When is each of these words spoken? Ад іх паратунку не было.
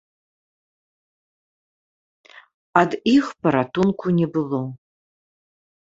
Ад 2.83 2.91
іх 3.15 3.25
паратунку 3.45 4.05
не 4.19 4.27
было. 4.37 4.67